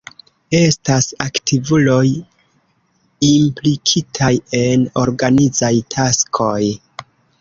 Estas 0.59 1.07
aktivuloj 1.25 2.07
implikitaj 3.29 4.33
en 4.61 4.89
organizaj 5.03 5.75
taskoj. 5.97 6.61